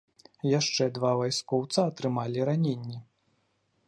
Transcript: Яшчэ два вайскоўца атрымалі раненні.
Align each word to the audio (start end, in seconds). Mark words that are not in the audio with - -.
Яшчэ 0.59 0.87
два 0.95 1.11
вайскоўца 1.19 1.79
атрымалі 1.89 2.39
раненні. 2.49 2.99